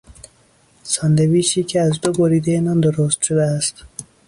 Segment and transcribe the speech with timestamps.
[0.83, 3.83] ساندویچی که از دو بریدهی نان درست شده است